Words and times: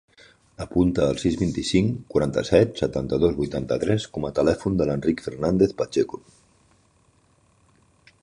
Apunta 0.63 1.03
el 1.15 1.17
sis, 1.23 1.35
vint-i-cinc, 1.41 1.99
quaranta-set, 2.13 2.71
setanta-dos, 2.79 3.35
vuitanta-tres 3.43 4.07
com 4.15 4.25
a 4.29 4.33
telèfon 4.41 4.79
de 4.79 4.87
l'Enric 4.91 5.21
Fernandez 5.27 5.75
Pacheco. 5.83 6.23